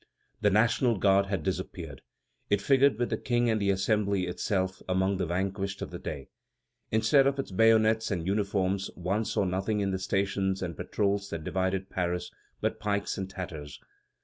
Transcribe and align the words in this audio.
The 0.41 0.49
National 0.49 0.97
Guard 0.97 1.27
had 1.27 1.43
disappeared; 1.43 2.01
it 2.49 2.59
figured 2.59 2.97
with 2.97 3.11
the 3.11 3.17
King 3.19 3.51
and 3.51 3.61
the 3.61 3.69
Assembly 3.69 4.25
itself, 4.25 4.81
among 4.89 5.17
the 5.17 5.27
vanquished 5.27 5.79
of 5.83 5.91
the 5.91 5.99
day. 5.99 6.29
Instead 6.89 7.27
of 7.27 7.37
its 7.37 7.51
bayonets 7.51 8.09
and 8.09 8.25
uniforms 8.25 8.89
one 8.95 9.25
saw 9.25 9.43
nothing 9.43 9.79
in 9.79 9.91
the 9.91 9.99
stations 9.99 10.63
and 10.63 10.75
patrols 10.75 11.29
that 11.29 11.43
divided 11.43 11.91
Paris 11.91 12.31
but 12.61 12.79
pikes 12.79 13.15
and 13.19 13.29
tatters. 13.29 13.79